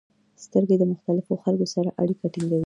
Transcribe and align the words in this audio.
•سترګې 0.43 0.75
د 0.79 0.83
مختلفو 0.91 1.33
خلکو 1.43 1.65
سره 1.73 1.89
اړیکه 2.01 2.25
ټینګوي. 2.33 2.59